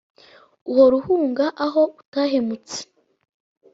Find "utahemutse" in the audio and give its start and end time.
2.01-2.79